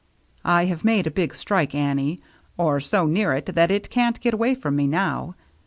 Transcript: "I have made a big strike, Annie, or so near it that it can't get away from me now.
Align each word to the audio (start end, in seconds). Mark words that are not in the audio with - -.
"I 0.43 0.65
have 0.65 0.83
made 0.83 1.05
a 1.05 1.11
big 1.11 1.35
strike, 1.35 1.75
Annie, 1.75 2.19
or 2.57 2.79
so 2.79 3.05
near 3.05 3.33
it 3.33 3.45
that 3.45 3.69
it 3.69 3.91
can't 3.91 4.19
get 4.19 4.33
away 4.33 4.55
from 4.55 4.75
me 4.75 4.87
now. 4.87 5.35